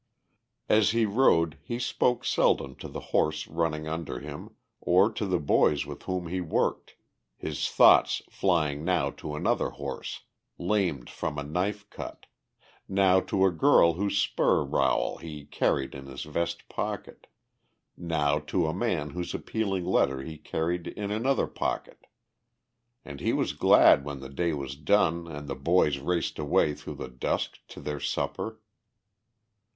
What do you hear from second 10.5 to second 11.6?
lamed from a